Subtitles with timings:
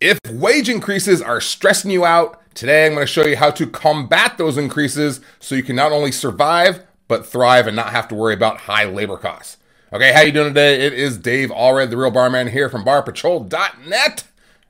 [0.00, 3.66] If wage increases are stressing you out, today I'm going to show you how to
[3.66, 8.14] combat those increases so you can not only survive but thrive and not have to
[8.14, 9.56] worry about high labor costs.
[9.94, 10.84] Okay, how you doing today?
[10.84, 14.24] It is Dave Allred, the Real Barman here from barpatrol.net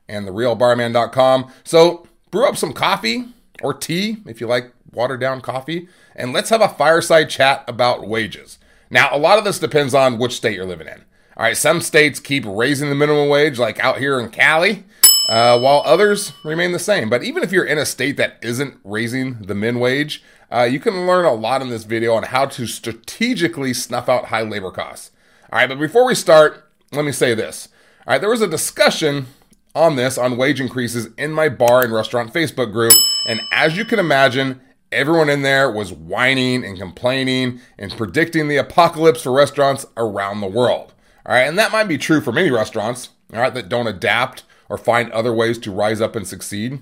[0.08, 1.51] and therealbarman.com.
[1.65, 3.24] So, brew up some coffee
[3.63, 8.06] or tea if you like watered down coffee and let's have a fireside chat about
[8.06, 8.58] wages.
[8.90, 11.04] Now, a lot of this depends on which state you're living in.
[11.37, 14.85] All right, some states keep raising the minimum wage like out here in Cali
[15.29, 17.11] uh, while others remain the same.
[17.11, 20.79] But even if you're in a state that isn't raising the min wage, uh, you
[20.79, 24.70] can learn a lot in this video on how to strategically snuff out high labor
[24.70, 25.11] costs.
[25.53, 27.69] All right, but before we start, let me say this.
[28.07, 29.27] All right, there was a discussion
[29.75, 32.95] on this on wage increases in my bar and restaurant Facebook group,
[33.29, 34.61] and as you can imagine,
[34.93, 40.47] everyone in there was whining and complaining and predicting the apocalypse for restaurants around the
[40.47, 40.95] world.
[41.27, 44.45] All right, and that might be true for many restaurants, all right, that don't adapt
[44.69, 46.80] or find other ways to rise up and succeed.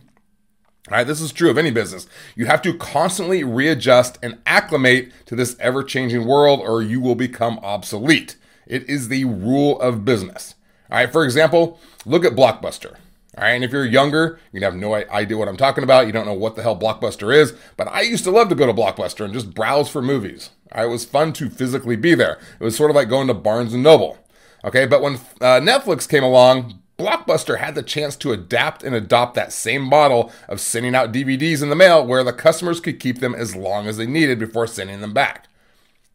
[0.90, 2.06] All right, this is true of any business.
[2.36, 7.14] You have to constantly readjust and acclimate to this ever changing world, or you will
[7.14, 8.36] become obsolete.
[8.66, 10.54] It is the rule of business.
[10.90, 12.96] All right, for example, look at Blockbuster.
[13.36, 16.06] All right, and if you're younger, you have no idea what I'm talking about.
[16.06, 18.66] You don't know what the hell Blockbuster is, but I used to love to go
[18.66, 20.50] to Blockbuster and just browse for movies.
[20.76, 22.38] It was fun to physically be there.
[22.60, 24.18] It was sort of like going to Barnes and Noble.
[24.64, 29.34] Okay, but when uh, Netflix came along, Blockbuster had the chance to adapt and adopt
[29.34, 33.18] that same model of sending out DVDs in the mail where the customers could keep
[33.18, 35.48] them as long as they needed before sending them back.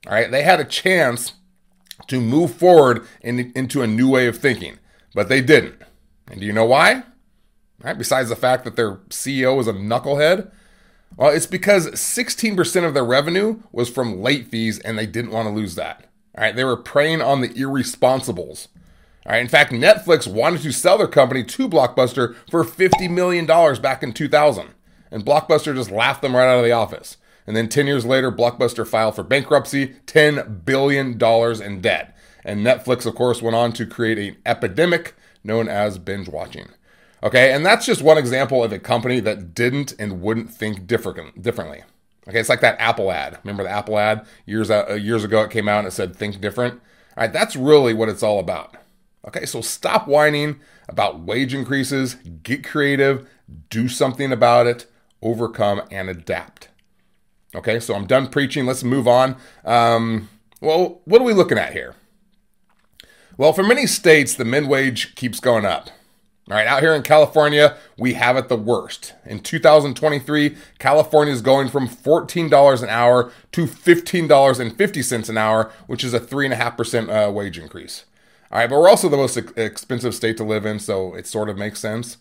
[0.07, 1.33] All right, they had a chance
[2.07, 4.79] to move forward in, into a new way of thinking,
[5.13, 5.81] but they didn't.
[6.31, 7.03] And do you know why?
[7.83, 10.51] Right, besides the fact that their CEO is a knucklehead?
[11.17, 15.47] Well, it's because 16% of their revenue was from late fees and they didn't want
[15.47, 16.09] to lose that.
[16.37, 18.67] All right, they were preying on the irresponsibles.
[19.37, 24.13] In fact, Netflix wanted to sell their company to Blockbuster for $50 million back in
[24.13, 24.69] 2000.
[25.11, 27.17] And Blockbuster just laughed them right out of the office.
[27.45, 32.15] And then 10 years later, Blockbuster filed for bankruptcy, $10 billion in debt.
[32.43, 36.69] And Netflix, of course, went on to create an epidemic known as binge watching.
[37.21, 41.41] Okay, and that's just one example of a company that didn't and wouldn't think different,
[41.41, 41.83] differently.
[42.27, 43.39] Okay, it's like that Apple ad.
[43.43, 45.41] Remember the Apple ad years uh, years ago?
[45.41, 46.75] It came out and it said "Think different."
[47.17, 48.75] All right, that's really what it's all about.
[49.27, 53.27] Okay, so stop whining about wage increases, get creative,
[53.69, 54.85] do something about it,
[55.21, 56.69] overcome, and adapt.
[57.53, 58.65] Okay, so I'm done preaching.
[58.65, 59.35] Let's move on.
[59.65, 60.29] Um,
[60.61, 61.95] well, what are we looking at here?
[63.37, 65.89] Well, for many states, the min wage keeps going up.
[66.49, 69.13] All right, out here in California, we have it the worst.
[69.23, 76.13] In 2023, California is going from $14 an hour to $15.50 an hour, which is
[76.13, 78.05] a 3.5% uh, wage increase.
[78.51, 81.49] All right, but we're also the most expensive state to live in, so it sort
[81.49, 82.17] of makes sense.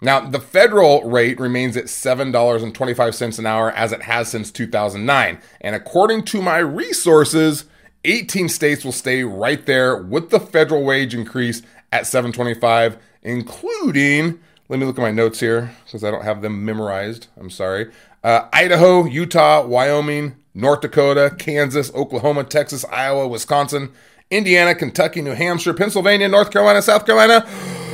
[0.00, 5.38] Now, the federal rate remains at $7.25 an hour as it has since 2009.
[5.60, 7.66] And according to my resources,
[8.04, 11.60] 18 states will stay right there with the federal wage increase
[11.92, 14.40] at 725, including,
[14.70, 17.26] let me look at my notes here because I don't have them memorized.
[17.38, 17.90] I'm sorry.
[18.24, 23.92] Uh, Idaho, Utah, Wyoming, North Dakota, Kansas, Oklahoma, Texas, Iowa, Wisconsin,
[24.30, 27.46] Indiana, Kentucky, New Hampshire, Pennsylvania, North Carolina, South Carolina,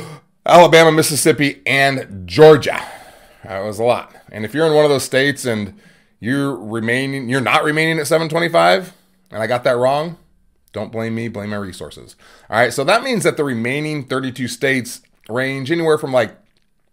[0.45, 2.79] Alabama, Mississippi, and Georgia.
[3.43, 4.15] That was a lot.
[4.31, 5.73] And if you're in one of those states and
[6.19, 8.93] you're remaining, you're not remaining at 725,
[9.31, 10.17] and I got that wrong,
[10.73, 12.15] don't blame me, blame my resources.
[12.49, 16.37] All right, so that means that the remaining 32 states range anywhere from like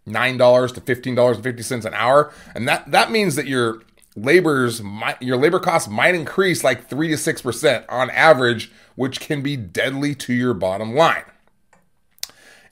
[0.07, 2.33] $9 to $15.50 an hour.
[2.53, 3.81] And that, that means that your
[4.15, 4.81] labor's
[5.19, 10.15] your labor costs might increase like 3 to 6% on average which can be deadly
[10.15, 11.25] to your bottom line.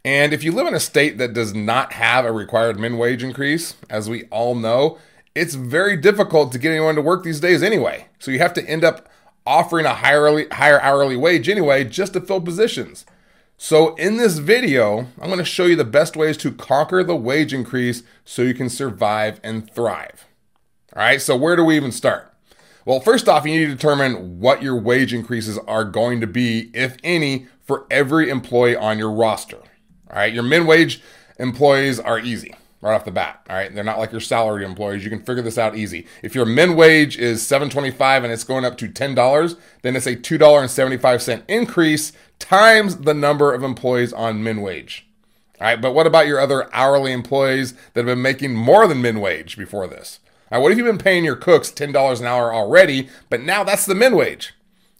[0.05, 3.23] And if you live in a state that does not have a required min wage
[3.23, 4.97] increase, as we all know,
[5.33, 8.07] it's very difficult to get anyone to work these days anyway.
[8.19, 9.09] So you have to end up
[9.45, 13.05] offering a higher hourly, higher hourly wage anyway just to fill positions.
[13.57, 17.15] So in this video, I'm going to show you the best ways to conquer the
[17.15, 20.25] wage increase so you can survive and thrive.
[20.95, 22.31] All right, so where do we even start?
[22.85, 26.69] Well, first off, you need to determine what your wage increases are going to be,
[26.73, 29.57] if any, for every employee on your roster.
[29.57, 31.01] All right, your min wage
[31.39, 33.43] employees are easy right off the bat.
[33.49, 35.03] All right, they're not like your salary employees.
[35.03, 36.05] You can figure this out easy.
[36.21, 39.95] If your min wage is seven twenty-five and it's going up to ten dollars, then
[39.95, 44.61] it's a two dollar and seventy-five cent increase times the number of employees on min
[44.61, 45.07] wage.
[45.61, 49.01] All right, but what about your other hourly employees that have been making more than
[49.01, 50.19] min wage before this?
[50.53, 53.87] Now, what if you've been paying your cooks $10 an hour already, but now that's
[53.87, 54.53] the min wage?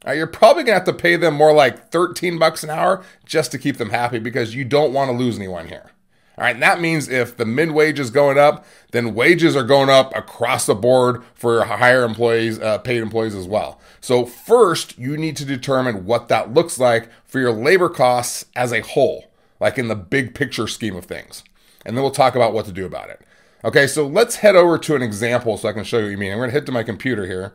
[0.03, 3.59] You're probably gonna have to pay them more like 13 bucks an hour just to
[3.59, 5.91] keep them happy because you don't want to lose anyone here.
[6.39, 9.63] All right, and that means if the mid wage is going up, then wages are
[9.63, 13.79] going up across the board for higher employees, uh, paid employees as well.
[14.01, 18.73] So, first, you need to determine what that looks like for your labor costs as
[18.73, 19.25] a whole,
[19.59, 21.43] like in the big picture scheme of things.
[21.85, 23.21] And then we'll talk about what to do about it.
[23.65, 26.17] Okay, so let's head over to an example so I can show you what you
[26.17, 26.31] mean.
[26.31, 27.53] I'm going to head to my computer here.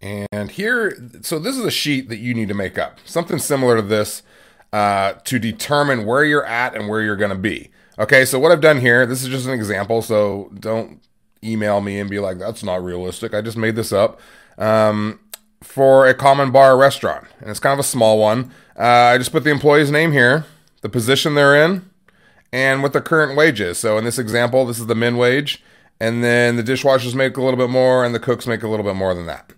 [0.00, 3.76] And here, so this is a sheet that you need to make up, something similar
[3.76, 4.22] to this
[4.72, 7.70] uh, to determine where you're at and where you're going to be.
[7.98, 11.00] Okay, so what I've done here, this is just an example, so don't
[11.42, 13.34] email me and be like, that's not realistic.
[13.34, 14.20] I just made this up
[14.56, 15.18] um,
[15.62, 18.52] for a common bar restaurant, and it's kind of a small one.
[18.78, 20.44] Uh, I just put the employee's name here,
[20.82, 21.87] the position they're in,
[22.52, 23.78] and what the current wage is.
[23.78, 25.62] So in this example, this is the min wage,
[26.00, 28.84] and then the dishwashers make a little bit more, and the cooks make a little
[28.84, 29.52] bit more than that.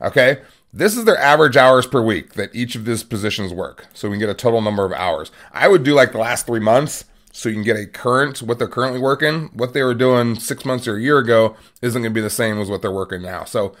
[0.00, 0.40] Okay,
[0.72, 3.86] this is their average hours per week that each of these positions work.
[3.92, 5.30] So we can get a total number of hours.
[5.52, 8.58] I would do like the last three months so you can get a current, what
[8.58, 9.50] they're currently working.
[9.52, 12.30] What they were doing six months or a year ago isn't going to be the
[12.30, 13.44] same as what they're working now.
[13.44, 13.74] So,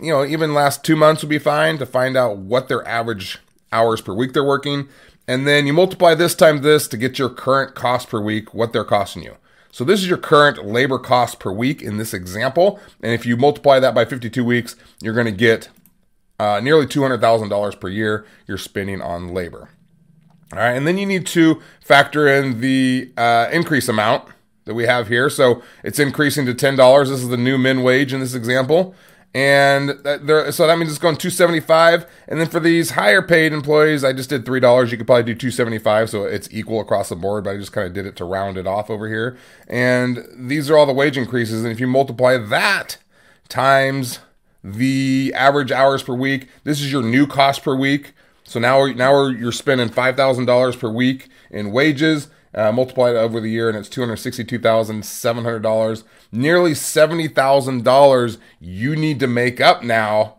[0.00, 3.38] you know, even last two months would be fine to find out what their average
[3.72, 4.88] hours per week they're working.
[5.26, 8.72] And then you multiply this times this to get your current cost per week, what
[8.72, 9.36] they're costing you.
[9.72, 12.78] So this is your current labor cost per week in this example.
[13.02, 15.68] And if you multiply that by 52 weeks, you're going to get
[16.38, 19.70] uh, nearly $200,000 per year you're spending on labor.
[20.52, 24.28] All right, and then you need to factor in the uh, increase amount
[24.64, 25.28] that we have here.
[25.28, 27.08] So it's increasing to $10.
[27.08, 28.94] This is the new min wage in this example.
[29.34, 32.06] And there, so that means it's going 275.
[32.28, 34.90] And then for these higher paid employees, I just did $3.
[34.90, 36.10] You could probably do 275.
[36.10, 38.56] So it's equal across the board, but I just kind of did it to round
[38.56, 39.36] it off over here.
[39.66, 41.64] And these are all the wage increases.
[41.64, 42.98] And if you multiply that
[43.48, 44.20] times
[44.64, 46.48] the average hours per week.
[46.64, 48.14] This is your new cost per week.
[48.44, 52.28] So now, now you're spending five thousand dollars per week in wages.
[52.54, 56.04] Uh, multiply it over the year, and it's two hundred sixty-two thousand seven hundred dollars.
[56.30, 60.36] Nearly seventy thousand dollars you need to make up now,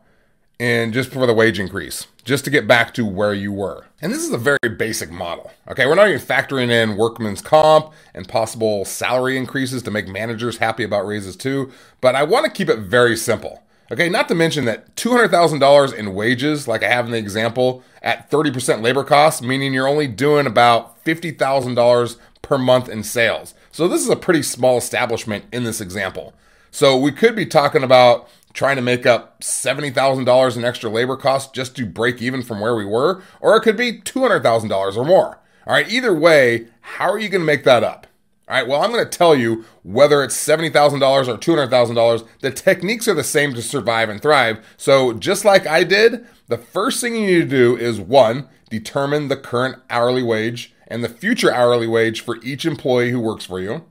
[0.59, 3.88] and just for the wage increase, just to get back to where you were.
[4.01, 5.51] And this is a very basic model.
[5.67, 10.57] Okay, we're not even factoring in workman's comp and possible salary increases to make managers
[10.57, 11.71] happy about raises too.
[12.00, 13.62] But I want to keep it very simple.
[13.92, 18.32] Okay, not to mention that $200,000 in wages, like I have in the example, at
[18.32, 23.54] 30% labor costs, meaning you're only doing about $50,000 per month in sales.
[23.72, 26.34] So this is a pretty small establishment in this example.
[26.72, 31.52] So we could be talking about trying to make up $70,000 in extra labor costs
[31.52, 35.40] just to break even from where we were, or it could be $200,000 or more.
[35.68, 38.08] All right, either way, how are you going to make that up?
[38.47, 43.07] All right, well, I'm going to tell you whether it's $70,000 or $200,000, the techniques
[43.07, 44.63] are the same to survive and thrive.
[44.77, 49.30] So, just like I did, the first thing you need to do is one, determine
[49.30, 53.59] the current hourly wage and the future hourly wage for each employee who works for
[53.59, 53.83] you.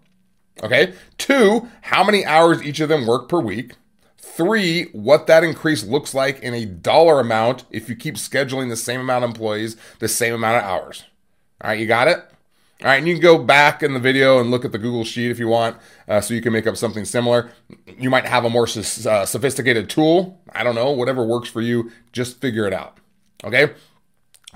[0.63, 0.95] Okay.
[1.19, 3.73] Two, how many hours each of them work per week.
[4.17, 8.77] Three, what that increase looks like in a dollar amount if you keep scheduling the
[8.77, 11.05] same amount of employees, the same amount of hours.
[11.61, 12.25] All right, you got it?
[12.83, 15.05] All right, and you can go back in the video and look at the Google
[15.05, 15.77] Sheet if you want,
[16.09, 17.51] uh, so you can make up something similar.
[17.99, 20.41] You might have a more uh, sophisticated tool.
[20.53, 22.99] I don't know, whatever works for you, just figure it out.
[23.45, 23.73] Okay?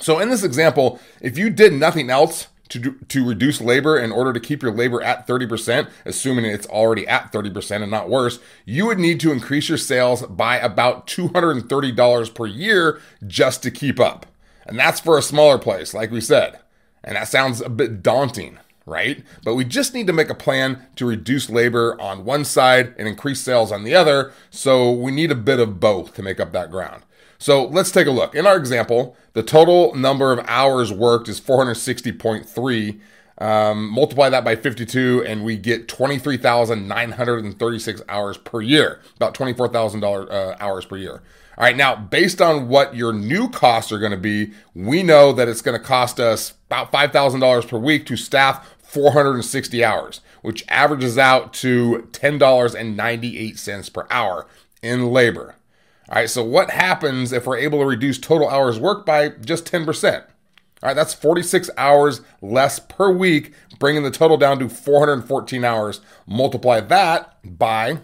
[0.01, 4.13] So in this example, if you did nothing else to, do, to reduce labor in
[4.13, 8.41] order to keep your labor at 30%, assuming it's already at 30% and not worse,
[8.65, 13.99] you would need to increase your sales by about $230 per year just to keep
[13.99, 14.27] up.
[14.67, 16.59] And that's for a smaller place, like we said.
[17.05, 19.23] And that sounds a bit daunting, right?
[19.45, 23.07] But we just need to make a plan to reduce labor on one side and
[23.09, 24.33] increase sales on the other.
[24.51, 27.03] So we need a bit of both to make up that ground.
[27.39, 28.35] So let's take a look.
[28.35, 33.01] In our example, the total number of hours worked is 460.3.
[33.41, 40.57] Um, multiply that by 52, and we get 23,936 hours per year, about $24,000 uh,
[40.59, 41.23] hours per year.
[41.59, 45.33] All right, now based on what your new costs are going to be, we know
[45.33, 50.65] that it's going to cost us about $5,000 per week to staff 460 hours, which
[50.69, 54.47] averages out to $10.98 per hour
[54.83, 55.57] in labor.
[56.09, 59.65] All right, so what happens if we're able to reduce total hours worked by just
[59.65, 60.15] 10%?
[60.15, 60.27] All
[60.83, 66.01] right, that's 46 hours less per week, bringing the total down to 414 hours.
[66.25, 67.99] Multiply that by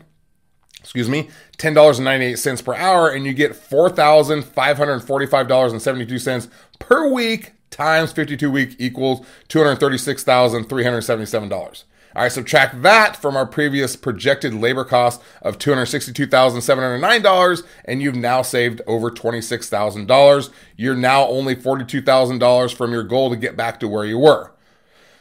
[0.85, 9.25] excuse me, $10.98 per hour, and you get $4,545.72 per week times 52 week equals
[9.49, 11.85] $236,377.
[12.17, 18.41] All right, subtract that from our previous projected labor cost of $262,709, and you've now
[18.43, 20.51] saved over $26,000.
[20.77, 24.54] You're now only $42,000 from your goal to get back to where you were.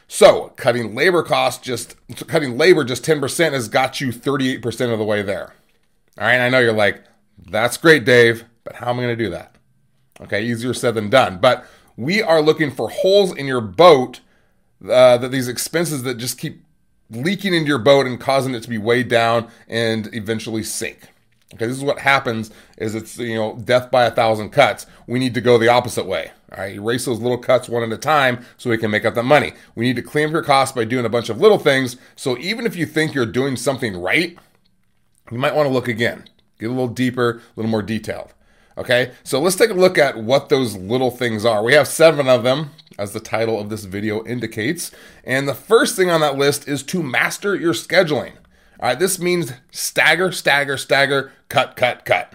[0.08, 1.96] So cutting labor costs just
[2.28, 5.54] cutting labor just 10% has got you 38% of the way there.
[6.18, 7.02] All right, I know you're like,
[7.38, 9.56] that's great, Dave, but how am I going to do that?
[10.20, 11.38] Okay, easier said than done.
[11.38, 14.20] But we are looking for holes in your boat
[14.88, 16.62] uh, that these expenses that just keep
[17.10, 21.08] leaking into your boat and causing it to be weighed down and eventually sink.
[21.54, 24.86] Okay, this is what happens is it's you know death by a thousand cuts.
[25.06, 26.32] We need to go the opposite way.
[26.52, 29.14] All right, erase those little cuts one at a time so we can make up
[29.14, 29.52] the money.
[29.74, 31.96] We need to clean up your costs by doing a bunch of little things.
[32.16, 34.36] So even if you think you're doing something right,
[35.30, 36.24] you might want to look again,
[36.58, 38.34] get a little deeper, a little more detailed.
[38.76, 41.62] Okay, so let's take a look at what those little things are.
[41.62, 44.90] We have seven of them, as the title of this video indicates.
[45.24, 48.32] And the first thing on that list is to master your scheduling.
[48.80, 52.34] All right, this means stagger, stagger, stagger, cut, cut, cut.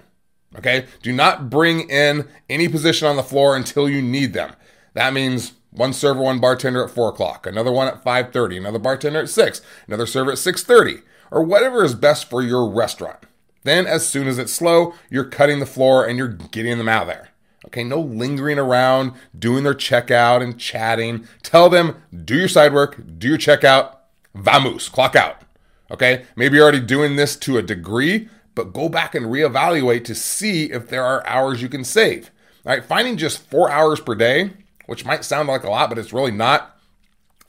[0.58, 4.54] Okay, do not bring in any position on the floor until you need them.
[4.94, 8.80] That means one server, one bartender at four o'clock, another one at five thirty, another
[8.80, 13.20] bartender at six, another server at six thirty, or whatever is best for your restaurant.
[13.64, 17.06] Then, as soon as it's slow, you're cutting the floor and you're getting them out
[17.06, 17.30] there.
[17.68, 21.28] Okay, no lingering around, doing their checkout and chatting.
[21.44, 23.98] Tell them, do your side work, do your checkout,
[24.34, 25.44] vamos, clock out.
[25.92, 30.16] Okay, maybe you're already doing this to a degree, but go back and reevaluate to
[30.16, 32.32] see if there are hours you can save.
[32.66, 34.52] All right, finding just four hours per day,
[34.86, 36.80] which might sound like a lot, but it's really not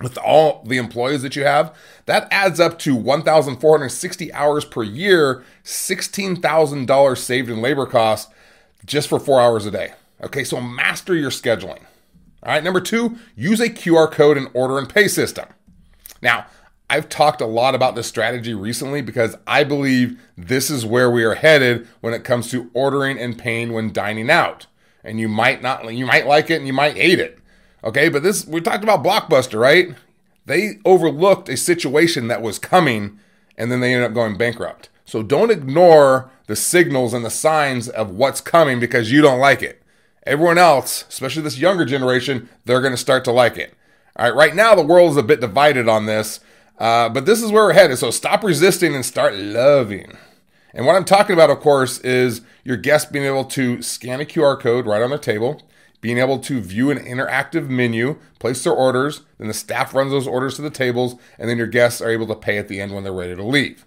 [0.01, 1.75] with all the employees that you have,
[2.07, 8.33] that adds up to 1,460 hours per year, $16,000 saved in labor costs
[8.87, 9.93] just for four hours a day.
[10.23, 11.83] Okay, so master your scheduling.
[12.43, 15.47] All right, number two, use a QR code and order and pay system.
[16.23, 16.47] Now,
[16.91, 21.23] I've talked a lot about this strategy recently because I believe this is where we
[21.23, 24.67] are headed when it comes to ordering and paying when dining out.
[25.05, 27.39] And you might not, you might like it and you might hate it.
[27.85, 29.95] Okay, but this, we talked about Blockbuster, right?
[30.47, 33.21] They overlooked a situation that was coming
[33.57, 34.89] and then they ended up going bankrupt.
[35.05, 39.63] So don't ignore the signals and the signs of what's coming because you don't like
[39.63, 39.81] it.
[40.27, 43.75] Everyone else, especially this younger generation, they're going to start to like it.
[44.17, 46.41] All right, right now the world is a bit divided on this,
[46.81, 47.99] uh, but this is where we're headed.
[47.99, 50.17] So stop resisting and start loving.
[50.73, 54.25] And what I'm talking about, of course, is your guests being able to scan a
[54.25, 55.61] QR code right on their table,
[56.01, 60.27] being able to view an interactive menu, place their orders, then the staff runs those
[60.27, 62.95] orders to the tables, and then your guests are able to pay at the end
[62.95, 63.85] when they're ready to leave.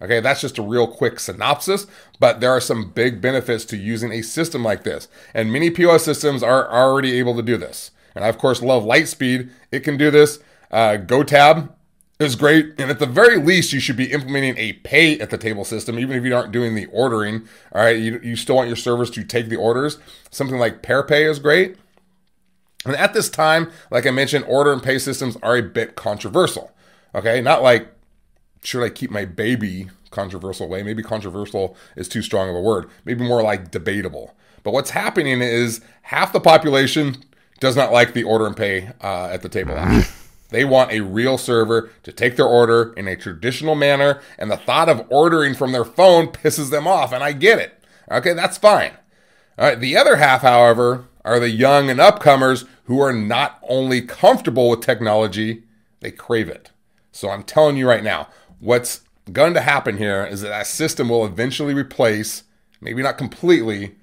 [0.00, 1.88] Okay, that's just a real quick synopsis,
[2.20, 5.08] but there are some big benefits to using a system like this.
[5.34, 7.90] And many POS systems are already able to do this.
[8.14, 9.50] And I, of course, love Lightspeed.
[9.72, 10.38] It can do this.
[10.70, 11.70] Uh, GoTab
[12.18, 12.74] is great.
[12.78, 15.98] And at the very least, you should be implementing a pay at the table system,
[15.98, 17.48] even if you aren't doing the ordering.
[17.72, 19.98] All right, you, you still want your servers to take the orders.
[20.30, 21.76] Something like Paerpay is great.
[22.84, 26.72] And at this time, like I mentioned, order and pay systems are a bit controversial.
[27.14, 27.88] Okay, not like
[28.62, 30.82] should I keep my baby controversial way?
[30.82, 32.88] Maybe controversial is too strong of a word.
[33.04, 34.34] Maybe more like debatable.
[34.62, 37.24] But what's happening is half the population
[37.60, 39.76] does not like the order and pay uh, at the table.
[40.50, 44.56] They want a real server to take their order in a traditional manner, and the
[44.56, 47.82] thought of ordering from their phone pisses them off, and I get it.
[48.10, 48.92] Okay, that's fine.
[49.58, 54.00] All right, the other half, however, are the young and upcomers who are not only
[54.00, 55.64] comfortable with technology,
[56.00, 56.70] they crave it.
[57.12, 58.28] So I'm telling you right now,
[58.60, 59.02] what's
[59.32, 62.44] going to happen here is that that system will eventually replace,
[62.80, 63.96] maybe not completely,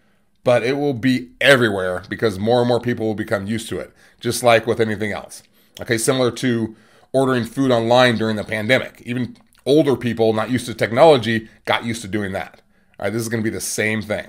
[0.44, 3.92] but it will be everywhere because more and more people will become used to it,
[4.20, 5.42] just like with anything else.
[5.82, 6.76] Okay, similar to
[7.12, 9.02] ordering food online during the pandemic.
[9.06, 12.62] Even older people not used to technology got used to doing that.
[13.00, 14.28] All right, this is going to be the same thing.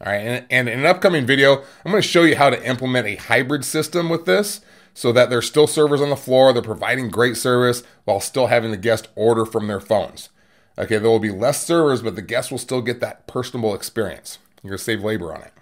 [0.00, 2.64] All right, and, and in an upcoming video, I'm going to show you how to
[2.64, 4.60] implement a hybrid system with this
[4.94, 6.52] so that there's still servers on the floor.
[6.52, 10.28] They're providing great service while still having the guest order from their phones.
[10.76, 14.38] Okay, there will be less servers, but the guest will still get that personable experience.
[14.62, 15.52] You're going to save labor on it.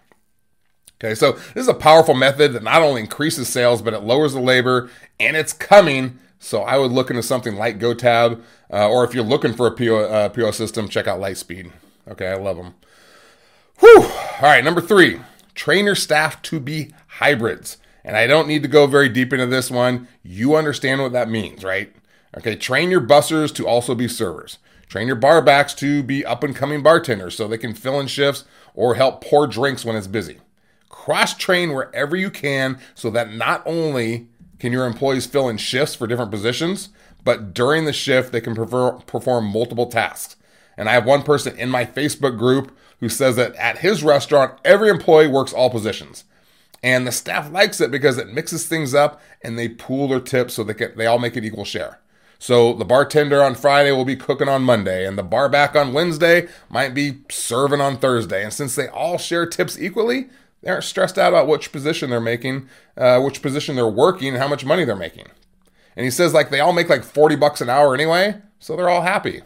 [0.99, 4.33] Okay, so this is a powerful method that not only increases sales, but it lowers
[4.33, 6.19] the labor and it's coming.
[6.39, 9.71] So I would look into something like GoTab, uh, or if you're looking for a
[9.71, 11.71] PO, uh, PO system, check out Lightspeed.
[12.09, 12.75] Okay, I love them.
[13.81, 14.03] Whew.
[14.03, 15.21] All right, number three,
[15.55, 17.77] train your staff to be hybrids.
[18.05, 20.09] And I don't need to go very deep into this one.
[20.23, 21.93] You understand what that means, right?
[22.37, 24.59] Okay, train your bussers to also be servers.
[24.89, 28.45] Train your barbacks to be up and coming bartenders so they can fill in shifts
[28.75, 30.39] or help pour drinks when it's busy.
[30.89, 34.29] Cross train wherever you can so that not only
[34.59, 36.89] can your employees fill in shifts for different positions,
[37.25, 40.37] but during the shift they can perform multiple tasks.
[40.77, 44.59] And I have one person in my Facebook group who says that at his restaurant,
[44.65, 46.25] every employee works all positions.
[46.83, 50.55] And the staff likes it because it mixes things up and they pool their tips
[50.55, 52.01] so they, get, they all make an equal share.
[52.39, 55.95] So the bartender on Friday will be cooking on Monday, and the bar back on
[55.95, 58.45] Wednesday might be serving on Thursday.
[58.45, 60.29] And since they all share tips equally,
[60.63, 64.39] they aren't stressed out about which position they're making, uh, which position they're working, and
[64.39, 65.27] how much money they're making.
[65.97, 68.89] And he says like they all make like 40 bucks an hour anyway, so they're
[68.89, 69.43] all happy.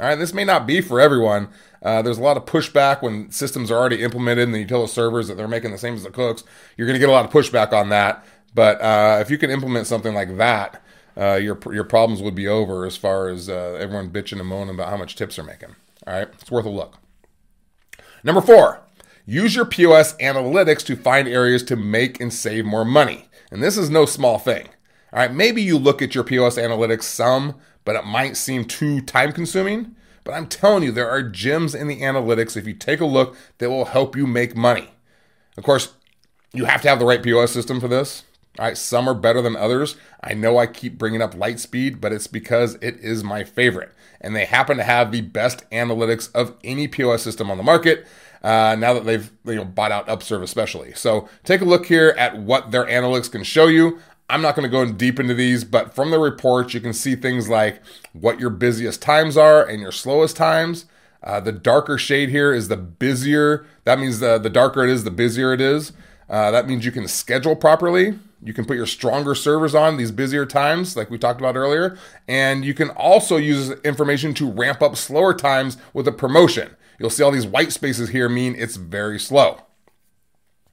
[0.00, 1.48] All right, this may not be for everyone.
[1.80, 4.88] Uh, there's a lot of pushback when systems are already implemented and you tell the
[4.88, 6.42] servers that they're making the same as the cooks.
[6.76, 8.24] You're going to get a lot of pushback on that.
[8.54, 10.82] But uh, if you can implement something like that,
[11.16, 14.74] uh, your your problems would be over as far as uh, everyone bitching and moaning
[14.74, 15.74] about how much tips they're making.
[16.06, 16.98] All right, it's worth a look.
[18.24, 18.80] Number four,
[19.26, 23.28] use your POS analytics to find areas to make and save more money.
[23.50, 24.68] And this is no small thing.
[25.12, 27.54] All right, maybe you look at your POS analytics some,
[27.84, 29.94] but it might seem too time consuming.
[30.24, 33.36] But I'm telling you, there are gems in the analytics if you take a look
[33.58, 34.88] that will help you make money.
[35.56, 35.92] Of course,
[36.52, 38.24] you have to have the right POS system for this.
[38.58, 39.96] All right, some are better than others.
[40.22, 43.92] I know I keep bringing up Lightspeed, but it's because it is my favorite.
[44.20, 48.06] And they happen to have the best analytics of any POS system on the market.
[48.44, 50.92] Uh, now that they've you know bought out Upserve especially.
[50.92, 53.98] So take a look here at what their analytics can show you.
[54.28, 56.92] I'm not going to go in deep into these, but from the reports, you can
[56.92, 57.82] see things like
[58.12, 60.84] what your busiest times are and your slowest times.
[61.22, 63.64] Uh, the darker shade here is the busier.
[63.84, 65.92] That means the, the darker it is, the busier it is.
[66.28, 68.18] Uh, that means you can schedule properly.
[68.42, 71.98] You can put your stronger servers on these busier times, like we talked about earlier.
[72.28, 76.76] And you can also use information to ramp up slower times with a promotion.
[76.98, 79.60] You'll see all these white spaces here mean it's very slow.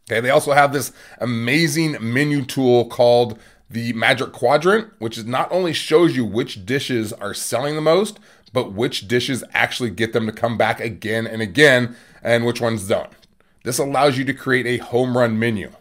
[0.10, 5.52] Okay, they also have this amazing menu tool called the Magic Quadrant, which is not
[5.52, 8.20] only shows you which dishes are selling the most,
[8.52, 12.88] but which dishes actually get them to come back again and again, and which ones
[12.88, 13.12] don't.
[13.64, 15.72] This allows you to create a home run menu.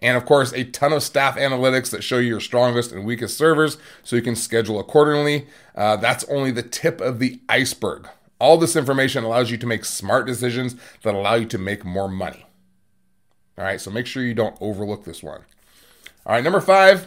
[0.00, 3.38] And of course, a ton of staff analytics that show you your strongest and weakest
[3.38, 5.46] servers so you can schedule accordingly.
[5.74, 8.08] Uh, that's only the tip of the iceberg.
[8.42, 12.08] All this information allows you to make smart decisions that allow you to make more
[12.08, 12.44] money.
[13.56, 15.42] All right, so make sure you don't overlook this one.
[16.26, 17.06] All right, number five,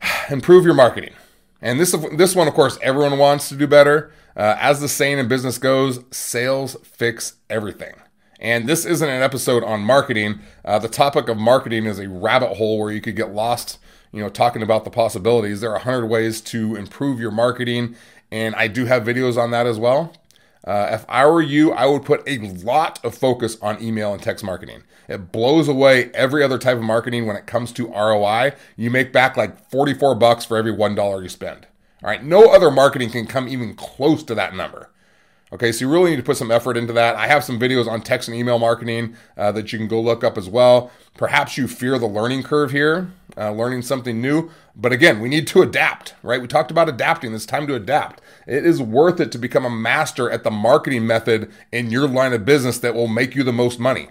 [0.30, 1.14] improve your marketing.
[1.60, 4.12] And this this one, of course, everyone wants to do better.
[4.36, 7.94] Uh, as the saying in business goes, sales fix everything.
[8.38, 10.38] And this isn't an episode on marketing.
[10.64, 13.78] Uh, the topic of marketing is a rabbit hole where you could get lost,
[14.12, 15.60] you know, talking about the possibilities.
[15.60, 17.96] There are a hundred ways to improve your marketing,
[18.34, 20.12] and I do have videos on that as well.
[20.66, 24.20] Uh, if I were you, I would put a lot of focus on email and
[24.20, 24.82] text marketing.
[25.08, 28.54] It blows away every other type of marketing when it comes to ROI.
[28.76, 31.68] You make back like 44 bucks for every $1 you spend.
[32.02, 34.90] All right, no other marketing can come even close to that number.
[35.54, 37.14] Okay, so you really need to put some effort into that.
[37.14, 40.24] I have some videos on text and email marketing uh, that you can go look
[40.24, 40.90] up as well.
[41.16, 44.50] Perhaps you fear the learning curve here, uh, learning something new.
[44.74, 46.42] But again, we need to adapt, right?
[46.42, 47.32] We talked about adapting.
[47.32, 48.20] It's time to adapt.
[48.48, 52.32] It is worth it to become a master at the marketing method in your line
[52.32, 54.08] of business that will make you the most money.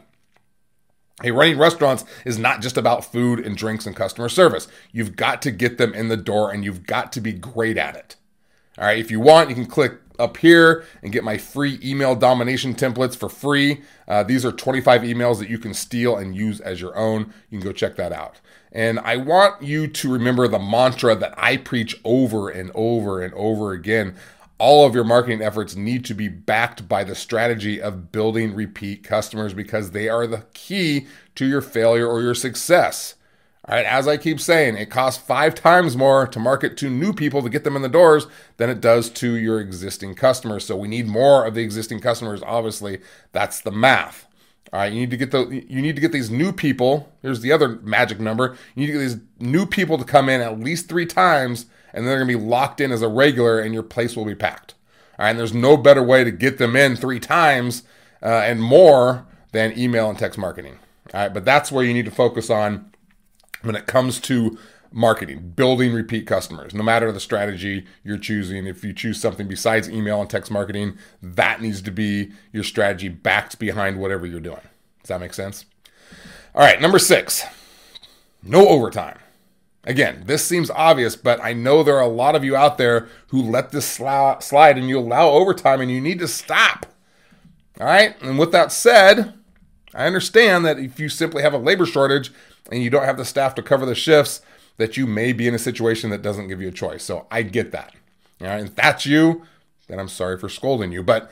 [1.22, 4.70] Hey, running restaurants is not just about food and drinks and customer service.
[4.94, 7.98] You've got to get them in the door and you've got to be great at
[7.98, 8.16] it.
[8.78, 12.16] All right, if you want, you can click up here and get my free email
[12.16, 13.82] domination templates for free.
[14.08, 17.34] Uh, these are 25 emails that you can steal and use as your own.
[17.50, 18.40] You can go check that out.
[18.72, 23.34] And I want you to remember the mantra that I preach over and over and
[23.36, 24.16] over again.
[24.58, 29.04] All of your marketing efforts need to be backed by the strategy of building repeat
[29.04, 33.16] customers because they are the key to your failure or your success.
[33.66, 37.14] All right, as I keep saying, it costs five times more to market to new
[37.14, 40.66] people to get them in the doors than it does to your existing customers.
[40.66, 42.44] So we need more of the existing customers.
[42.46, 43.00] Obviously,
[43.32, 44.28] that's the math.
[44.74, 47.14] All right, you need to get the you need to get these new people.
[47.22, 48.58] Here's the other magic number.
[48.76, 52.06] You need to get these new people to come in at least three times, and
[52.06, 54.74] then they're to be locked in as a regular, and your place will be packed.
[55.18, 57.84] All right, and there's no better way to get them in three times
[58.22, 60.80] uh, and more than email and text marketing.
[61.14, 62.92] All right, but that's where you need to focus on
[63.64, 64.58] when it comes to
[64.92, 68.68] marketing, building repeat customers, no matter the strategy you're choosing.
[68.68, 73.10] If you choose something besides email and text marketing, that needs to be your strategy
[73.10, 74.62] backed behind whatever you're doing.
[75.02, 75.66] Does that make sense?
[76.54, 77.44] All right, number six,
[78.44, 79.18] no overtime.
[79.86, 83.10] Again, this seems obvious, but I know there are a lot of you out there
[83.28, 86.86] who let this slide and you allow overtime and you need to stop.
[87.82, 89.34] All right, and with that said,
[89.96, 92.32] I understand that if you simply have a labor shortage,
[92.72, 94.42] and you don't have the staff to cover the shifts,
[94.78, 97.04] that you may be in a situation that doesn't give you a choice.
[97.04, 97.94] So I get that.
[98.42, 99.44] All right, if that's you,
[99.88, 101.04] then I'm sorry for scolding you.
[101.04, 101.32] But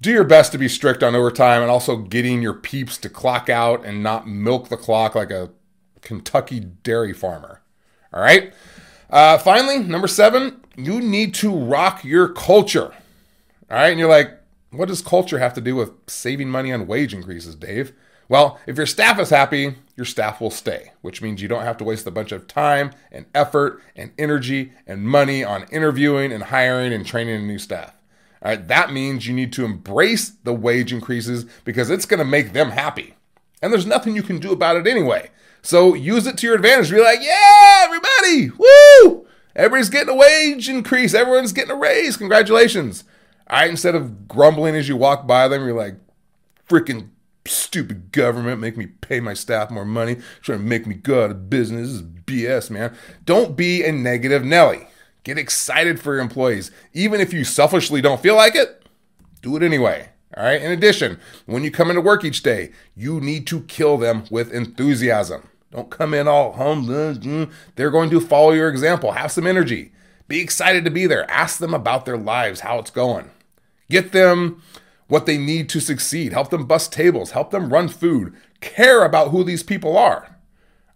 [0.00, 3.48] do your best to be strict on overtime and also getting your peeps to clock
[3.48, 5.50] out and not milk the clock like a
[6.00, 7.60] Kentucky dairy farmer.
[8.12, 8.52] All right.
[9.10, 12.92] Uh, finally, number seven, you need to rock your culture.
[13.70, 13.90] All right.
[13.90, 14.30] And you're like,
[14.70, 17.92] what does culture have to do with saving money on wage increases, Dave?
[18.28, 21.76] Well, if your staff is happy, your staff will stay, which means you don't have
[21.76, 26.44] to waste a bunch of time and effort and energy and money on interviewing and
[26.44, 27.92] hiring and training new staff.
[28.42, 32.24] All right, that means you need to embrace the wage increases because it's going to
[32.24, 33.14] make them happy.
[33.60, 35.28] And there's nothing you can do about it anyway.
[35.60, 36.90] So use it to your advantage.
[36.90, 39.26] Be like, yeah, everybody, woo!
[39.54, 41.12] Everybody's getting a wage increase.
[41.12, 42.16] Everyone's getting a raise.
[42.16, 43.04] Congratulations.
[43.50, 45.96] All right, instead of grumbling as you walk by them, you're like,
[46.66, 47.10] freaking
[47.50, 51.30] stupid government make me pay my staff more money, trying to make me go out
[51.30, 51.88] of business.
[51.88, 52.96] This is BS, man.
[53.24, 54.86] Don't be a negative Nelly.
[55.24, 56.70] Get excited for your employees.
[56.92, 58.82] Even if you selfishly don't feel like it,
[59.42, 60.08] do it anyway.
[60.36, 60.62] All right.
[60.62, 64.52] In addition, when you come into work each day, you need to kill them with
[64.52, 65.48] enthusiasm.
[65.72, 66.86] Don't come in all hum.
[67.76, 69.12] They're going to follow your example.
[69.12, 69.92] Have some energy.
[70.26, 71.30] Be excited to be there.
[71.30, 73.30] Ask them about their lives, how it's going.
[73.90, 74.62] Get them
[75.10, 76.32] what they need to succeed.
[76.32, 77.32] Help them bust tables.
[77.32, 78.34] Help them run food.
[78.60, 80.36] Care about who these people are.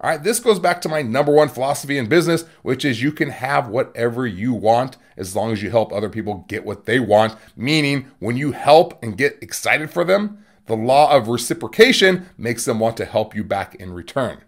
[0.01, 3.11] All right, this goes back to my number one philosophy in business, which is you
[3.11, 7.01] can have whatever you want as long as you help other people get what they
[7.01, 7.37] want.
[7.57, 12.79] Meaning, when you help and get excited for them, the law of reciprocation makes them
[12.79, 14.39] want to help you back in return.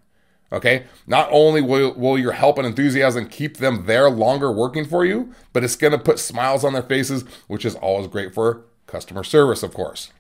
[0.52, 5.04] Okay, not only will, will your help and enthusiasm keep them there longer working for
[5.04, 8.64] you, but it's to put smiles on their faces, which is always great for
[8.96, 10.10] customer service, of course.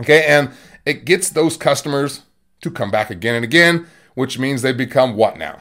[0.00, 0.50] Okay, and
[0.86, 2.22] it gets those customers
[2.62, 5.60] to come back again and again, which means they become what now?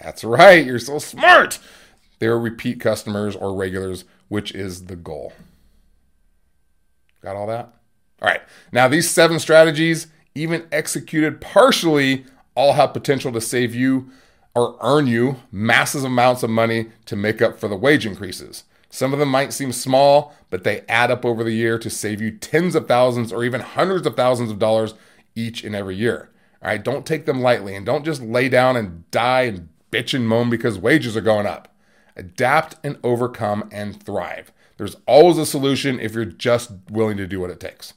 [0.00, 1.58] That's right, you're so smart.
[2.20, 5.32] They're repeat customers or regulars, which is the goal.
[7.20, 7.74] Got all that?
[8.22, 14.08] All right, now these seven strategies, even executed partially, all have potential to save you
[14.54, 18.62] or earn you massive amounts of money to make up for the wage increases.
[18.94, 22.20] Some of them might seem small, but they add up over the year to save
[22.20, 24.94] you tens of thousands or even hundreds of thousands of dollars
[25.34, 26.30] each and every year.
[26.62, 30.14] All right, don't take them lightly and don't just lay down and die and bitch
[30.14, 31.74] and moan because wages are going up.
[32.14, 34.52] Adapt and overcome and thrive.
[34.76, 37.94] There's always a solution if you're just willing to do what it takes.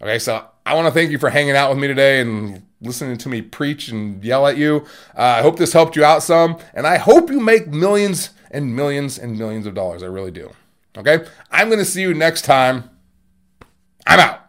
[0.00, 3.18] Okay, so I want to thank you for hanging out with me today and listening
[3.18, 4.86] to me preach and yell at you.
[5.16, 8.74] Uh, I hope this helped you out some, and I hope you make millions and
[8.74, 10.02] millions and millions of dollars.
[10.02, 10.50] I really do.
[10.96, 11.26] Okay?
[11.50, 12.90] I'm going to see you next time.
[14.06, 14.47] I'm out.